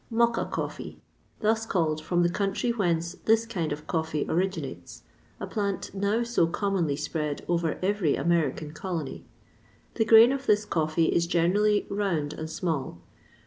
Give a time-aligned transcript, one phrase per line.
[0.09, 0.99] Mocha coffee,
[1.41, 5.03] thus called from the country whence this kind of coffee originates,
[5.39, 9.25] a plant now so commonly spread over every American colony.
[9.93, 12.99] The grain of this coffee is generally round and small.